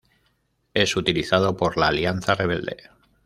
Es 0.73 0.95
utilizado 0.97 1.55
por 1.55 1.77
la 1.77 1.89
Alianza 1.89 2.33
Rebelde. 2.33 2.89